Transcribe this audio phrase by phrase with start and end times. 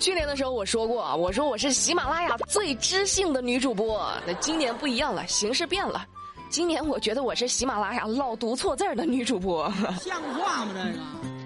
[0.00, 4.10] 去年的时候我说过，我说我是喜马拉雅最知性的女主播。
[4.26, 6.06] 那今年不一样了，形势变了。
[6.48, 9.70] 今年我觉得我是喜马拉雅老读错字儿的女主播。
[10.00, 10.72] 像话吗？
[10.74, 11.39] 这个。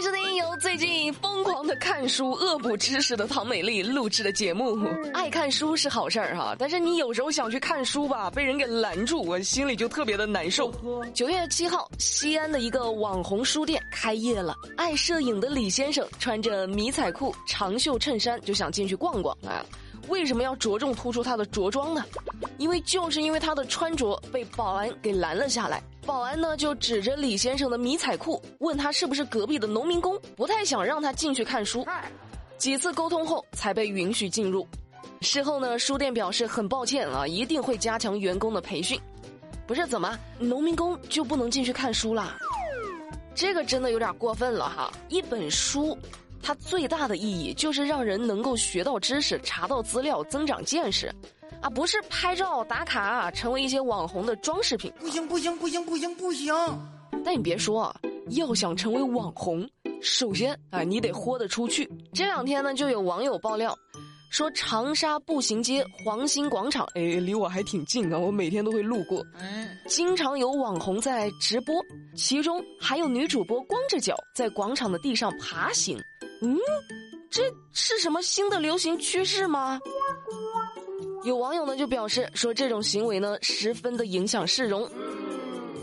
[0.00, 4.88] 欢迎收听由最近疯狂的看书、恶补知识的唐美丽录制的节目。
[5.12, 10.72] 爱看书是好事儿哈，但是你有时候想去看书吧，被人给拦住，我心里就特别的难受。
[11.12, 14.56] 九月七号，西安的一个网红书店开业了。
[14.74, 19.62] 爱摄影的李先生穿着迷彩裤、长袖衬衫就想进去逛逛啊。
[20.08, 22.02] 为什么要着重突出他的着装呢？
[22.56, 25.82] 因为就是因为他的穿着被保安给拦了下来。
[26.06, 31.86] 保安呢就指着李先生的迷彩裤，问他是不是隔壁的农民工，不太想让他进去看书。
[32.56, 34.66] 几次沟通后才被允许进入。
[35.20, 39.00] 事后呢，书店表示很抱歉啊，一定会加强员工的培训。
[39.66, 42.36] 不是怎么，农民工就不能进去看书啦？
[43.34, 44.92] 这个真的有点过分了哈！
[45.08, 45.96] 一本书。
[46.42, 51.12] 它最大的意义就是让人能够学到知识、查到资料、增长见识，
[51.60, 54.92] 啊，不是拍照打卡，成为一些网红的装饰品。
[54.98, 56.54] 不行不行不行不行不行！
[57.24, 57.94] 但你别说啊，
[58.30, 59.68] 要想成为网红，
[60.00, 61.88] 首先啊，你得豁得出去。
[62.14, 63.76] 这两天呢，就有网友爆料，
[64.30, 69.26] 说长沙步行街黄兴广场，哎，离我还挺近啊，我每天都会路过。
[69.38, 71.74] 嗯，经常有网红在直播，
[72.14, 76.00] 其中还有女主播光着脚在广场的地上爬行。
[76.42, 76.56] 嗯，
[77.28, 77.42] 这
[77.72, 79.80] 是什么新的流行趋势吗？
[81.24, 84.88] 有网友呢就表示说，这种行为呢十分的影响市容。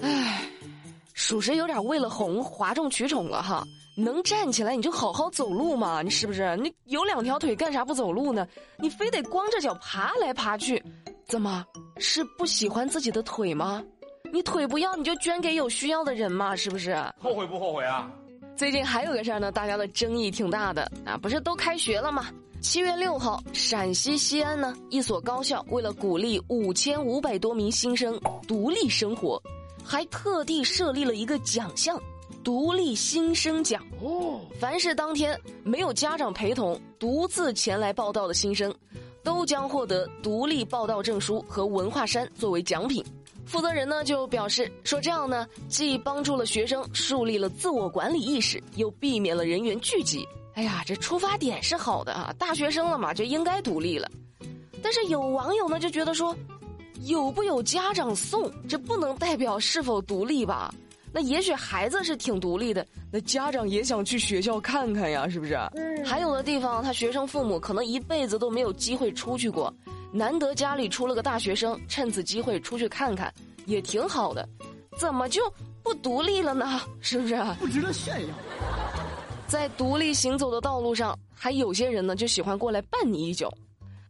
[0.01, 0.49] 唉，
[1.13, 3.67] 属实有点为了红哗众取宠了哈。
[3.99, 6.55] 能站起来你就好好走路嘛，你是不是？
[6.57, 8.47] 你有两条腿干啥不走路呢？
[8.77, 10.81] 你非得光着脚爬来爬去，
[11.25, 11.65] 怎么
[11.97, 13.83] 是不喜欢自己的腿吗？
[14.31, 16.95] 你腿不要你就捐给有需要的人嘛，是不是？
[17.19, 18.07] 后悔不后悔啊？
[18.55, 22.27] 最近还有个事儿呢，大家的争议挺大的啊，不是都开学了吗？
[22.61, 29.41] 七月六号，陕西西安呢，一所高校为了鼓励五千五百多名新生独立生活，
[29.83, 31.99] 还特地设立了一个奖项——
[32.47, 33.85] 独立新生奖。
[34.01, 38.73] 哦，凡是当天没有家长陪同、独自前来报道的新生，
[39.21, 43.03] 都将获得独立报道证书和文化衫作为奖品。
[43.45, 50.25] 负责人呢就表示说，这样呢既帮助了学生树立了自我管理意识，又避免了人员聚集。
[50.53, 54.09] 哎呀，这出发点是好的啊，大学生了嘛就应该独立了。
[54.81, 56.33] 但是有网友呢就觉得说，
[57.01, 60.73] 有不有家长送，这不能代表是否独立吧？
[61.17, 65.55] 那也许孩子是挺独立的，那家长也想去学校看看呀，是不是？
[65.73, 69.73] 嗯还有的地方，他学生父母可能一辈子都没有机会出去过。
[70.11, 73.33] 难得家里出了个大学生，趁此机会出去看看，
[73.65, 74.47] 也挺好的。
[74.95, 75.41] 怎么就
[75.81, 76.79] 不独立了呢？
[77.01, 77.35] 是不是？
[77.59, 78.35] 不值得炫耀。
[79.47, 83.51] 在独立行走的道路上，还有些人呢，就喜欢过来绊你一脚。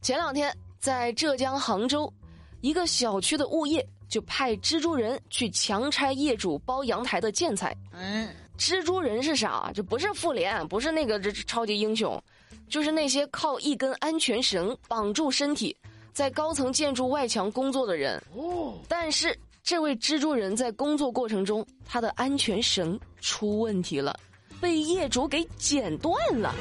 [0.01, 2.11] 前两天在浙江杭州，
[2.59, 7.75] 一个小区的物业就派蜘蛛人去强拆业主包阳台的建材。
[7.91, 9.71] 嗯，蜘蛛人是啥？
[9.73, 12.21] 这不是复联，不是那个这超级英雄。
[12.69, 15.73] 就是那些靠一根安全绳绑住身体，
[16.11, 18.21] 在高层建筑外墙工作的人。
[18.35, 24.19] 哦，但是这位蜘蛛人在工作过程中，他的安全绳出问题了，
[24.59, 26.53] 被业主给剪断了。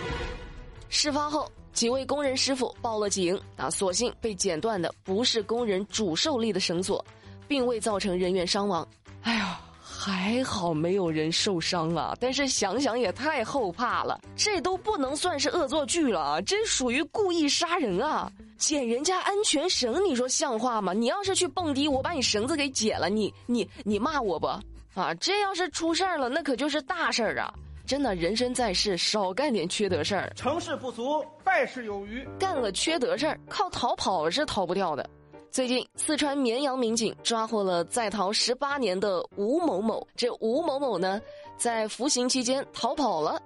[0.89, 7.05] 事发后，几位工人师傅报了警，啊，所幸被剪断的不是工人主受力的绳索，
[7.49, 8.87] 并未造成人员伤亡。
[9.23, 9.61] 哎呀。
[9.99, 14.21] 还好没有人受伤啊，但是想想也太后怕了。
[14.37, 18.31] 这都不能算是恶作剧了，这属于故意杀人啊！
[18.57, 20.93] 剪人家安全绳，你说像话吗？
[20.93, 24.47] 你要是去蹦迪，我把你绳子给解了，你你你骂我不？
[24.95, 27.53] 啊，这要是出事儿了，那可就是大事儿啊！
[27.85, 30.33] 真的，人生在世，少干点缺德事儿。
[30.37, 32.25] 成事不足，败事有余。
[32.39, 35.09] 干了缺德事儿，靠逃跑是逃不掉的。
[35.51, 40.07] 最近，四川绵阳民警抓获了在逃十八年的吴某某。
[40.15, 41.21] 这吴某某呢，
[41.57, 43.41] 在服刑期间逃跑了，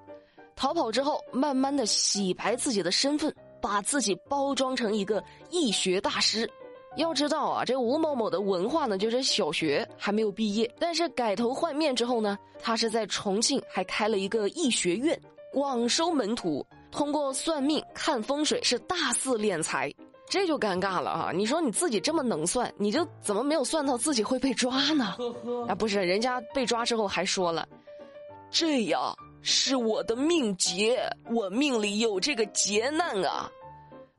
[0.56, 6.50] 逃跑之后，慢慢的洗白自己的身份，把自己包装成一个易学大师。
[6.96, 15.18] 要知道啊，这吴某某的文化呢，就是小学还没有毕业，但是改头换面之后呢，他是在重庆还开了一个易学院，
[15.52, 19.92] 广收门徒，通过算命、看风水，是大肆敛财。
[20.30, 21.32] 这就尴尬了啊！
[21.34, 25.16] 你说你自己这么能算，你就怎么没有算到自己会被抓呢？
[25.18, 27.68] 呵呵，啊，不是，人家被抓之后还说了，
[28.48, 29.12] 这呀
[29.42, 33.50] 是我的命劫，我命里有这个劫难啊！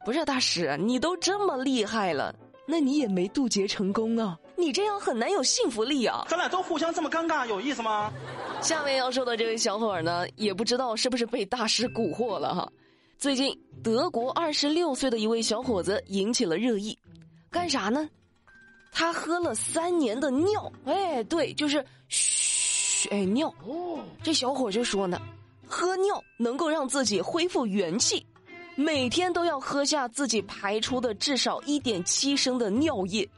[0.05, 2.35] 不是大师，你都这么厉害了，
[2.67, 4.37] 那你也没渡劫成功啊！
[4.57, 6.25] 你这样很难有幸福力啊！
[6.27, 8.11] 咱俩都互相这么尴尬，有意思吗？
[8.61, 12.69] 下面要说的这位小伙呢，也不知道是不是被大师蛊惑了哈。
[13.21, 16.97] 最近，德国二十六岁的一位小伙子引起了热议，
[17.51, 18.09] 干啥呢？
[18.91, 23.47] 他喝了三年的尿，哎，对，就是嘘，哎，尿。
[23.63, 25.21] 哦，这小伙就说呢，
[25.67, 28.25] 喝尿能够让自己恢复元气，
[28.73, 33.29] 每天都要喝下自己排出的至少一点七升的尿液，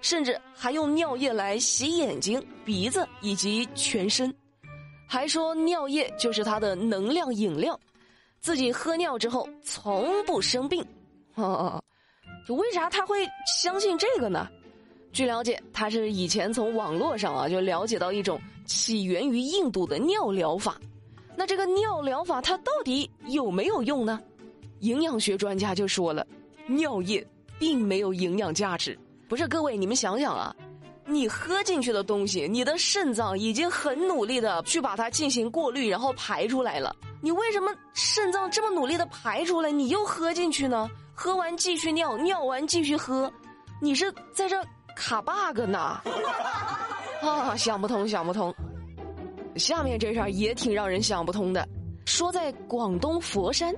[0.00, 4.34] 甚至还用尿液来洗眼睛、鼻子以及全身，
[5.06, 7.78] 还说尿液就是他的能量饮料，
[8.46, 10.86] 自己喝尿之后从不生病。
[11.34, 11.82] 哦，
[12.46, 13.26] 就为啥他会
[13.60, 14.48] 相信这个呢？
[15.12, 20.80] 据了解，他是以前从网络上啊就了解到一种起源于印度的尿疗法。
[21.34, 24.22] 那这个尿疗法它到底有没有用呢？
[24.78, 26.24] 营养学专家就说了，
[26.68, 27.26] 尿液
[27.58, 28.96] 并没有营养价值。
[29.28, 30.54] 不是各位，你们想想啊，
[31.06, 36.94] 你喝进去的东西，你的肾脏已经很努力的去把它进行过滤，然后排出来了。
[37.20, 40.90] 你为什么肾脏这么努力的排出来，你又喝进去呢？
[41.14, 43.32] 喝完继续尿，尿完继续喝，
[43.80, 44.60] 你是在这？
[44.96, 46.00] 卡 bug 呢？
[47.20, 48.54] 啊，想不通，想不通。
[49.56, 51.68] 下面这事儿也挺让人想不通的。
[52.06, 53.74] 说在广东佛山，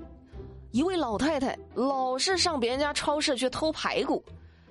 [0.71, 4.25] 一位老太太老是上别人家超市去偷排骨，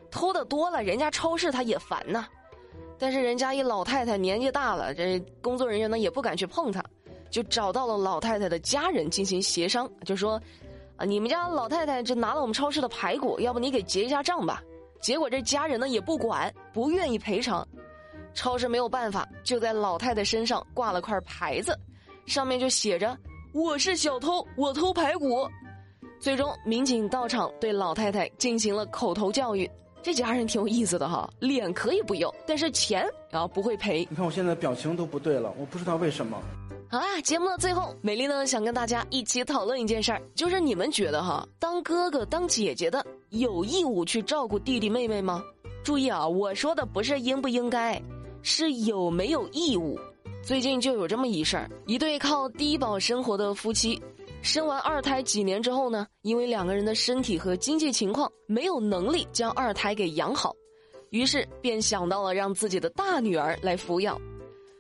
[0.10, 2.26] 偷的多了，人家超市他也烦呐。
[3.00, 6.84] 但是人家一老太太年纪大了，这工作人员呢也不敢去碰她，
[7.30, 10.42] 就找到了老太太的家人进行协商，就说
[10.98, 14.64] ：“啊，你们家老太太这拿了我们超市的排骨，要不你给结一下账吧。”
[15.00, 17.66] 结果这家人呢也不管，不愿意赔偿，
[18.34, 21.78] 超市没有办法，就在老太太身上挂了块牌子，
[22.26, 23.16] 上面就写着
[23.54, 25.48] “我是小偷，我偷排骨”。
[26.20, 29.70] 最终，民警到场对老太太进行了口头教育。
[30.08, 34.08] 这家人挺有意思的哈，脸可以不要，但是钱啊不会赔。
[34.10, 36.42] 你看我现在表情都不对了，我不知道为什么。
[36.90, 45.44] 好啦，节目的最后，美丽呢想跟大家一起讨论一件事儿，就是你们觉得哈，当哥哥当姐姐的有义务去照顾弟弟妹妹吗？
[45.84, 48.02] 注意啊，我说的不是应不应该，
[48.42, 50.00] 是有没有义务。
[50.42, 54.02] 最近就有这么一事儿，一对靠低保生活的夫妻，
[54.42, 60.54] 生完二胎几年之后呢，因为两个人的身体和经济情况没有能力将二胎给养好，
[61.10, 64.20] 于是便想到了让自己的大女儿来抚养。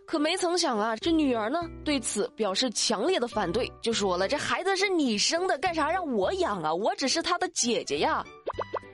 [0.06, 6.74] 可没曾想啊，这女儿呢对此表示强烈的反对，就说了：“这孩子是你生的，干啥让我养啊？
[6.74, 8.26] 我只是他的姐姐呀。”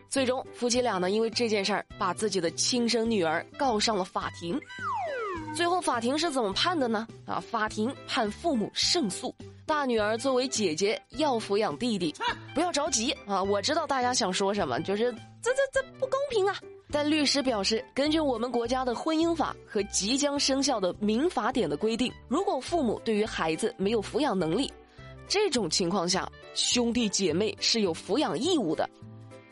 [0.10, 4.60] 最终，夫妻俩呢因为这件事儿，把自己的亲生女儿告上了法庭。
[5.56, 7.08] 最后，法庭是怎么判的呢？
[7.26, 9.34] 啊，法庭判父母胜诉，
[9.66, 12.14] 大女儿作为姐姐要抚养弟弟。
[12.54, 16.56] 不要着急啊，我知道大家想说什么，就是这这这不公平啊。
[16.92, 24.72] 但律师表示，根据我们国家的婚姻法和即将生效的民法典的规定，如果父母对于孩子没有抚养能力，
[25.28, 28.88] 这种情况下，兄弟姐妹是有抚养义务的。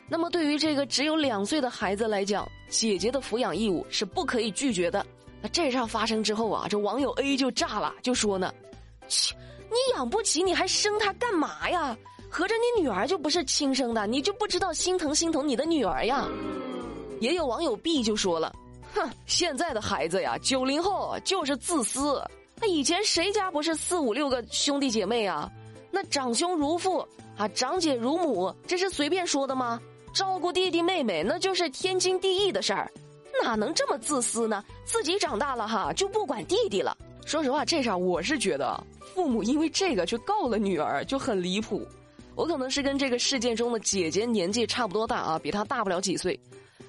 [0.07, 5.03] 那么，对于这个只有两岁的孩子来讲，姐姐的抚养义务是不可以拒绝的。
[5.41, 8.53] 那这事发生之后啊，这网友 A 就炸了，就说呢
[9.09, 9.35] ：“切，
[9.69, 11.97] 你养不起，你还生他干嘛呀？
[12.29, 16.27] 合着你女儿就不是亲生的，你就不知道心疼心疼你的女儿呀？”
[17.19, 18.53] 也有网友 B 就说了
[18.95, 22.23] ：“哼，现在的孩子呀，九零后就是自私。
[22.59, 25.51] 那以前谁家不是四五六个兄弟姐妹啊？
[25.89, 26.99] 那长兄如父
[27.37, 29.81] 啊，长姐如母，这是随便说的吗？
[30.13, 32.91] 照顾弟弟妹妹那就是天经地义的事儿，
[33.41, 34.63] 哪能这么自私呢？
[34.85, 36.95] 自己长大了哈就不管弟弟了。
[37.25, 38.81] 说实话，这事儿我是觉得
[39.13, 41.85] 父母因为这个去告了女儿就很离谱。
[42.35, 46.39] 我可能是跟这个事件中的姐姐年纪差不多大啊，比她大不了几岁。”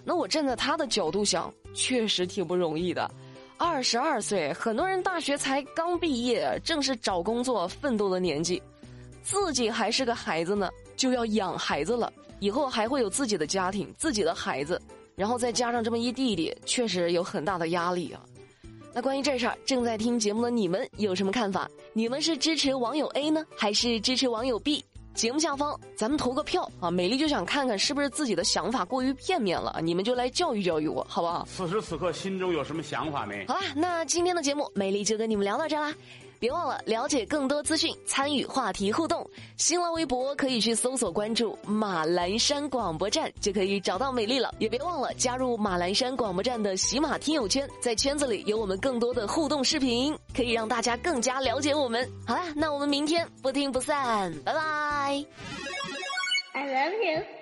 [0.05, 3.09] 那我站在她的角度想，确实挺不容易的。
[3.57, 8.61] 二十二岁，很多人大学才刚毕业，正是找工作奋斗的年纪，
[9.23, 12.13] 自己还是个孩子呢，就要养孩子了。
[12.41, 14.81] 以后还会有自己的家庭、自己的孩子，
[15.15, 18.21] 然后再加上这么一弟弟，确实有很大的压力啊。
[18.95, 21.69] 那关于这事儿，正在听节目的你们有什么看法？
[21.93, 24.85] 你们是支持网友 A 呢，还是支持网友 B？
[25.15, 26.91] 节目下方，咱们投个票啊！
[26.91, 31.47] 美丽就想看看是不是自己的想法过于片面了，你们就来教育教育我，好不好？
[31.47, 33.47] 此时此刻心中有什么想法没？
[33.47, 35.93] 好啦，那今天的节目，美丽就跟你们聊到这啦。
[36.43, 39.25] 别忘了了解更多资讯，参与话题互动。
[39.57, 44.53] 新浪微博可以去搜索关注马栏山广播站，就可以找到美丽了。
[44.59, 52.11] 也别忘了加入马栏山广播站的喜马听友圈，在圈子里有我们更多的互动视频，可以让大家更加了解我们。
[52.27, 55.25] 好啦，那我们明天不听不散，拜拜。
[56.55, 57.42] I love you.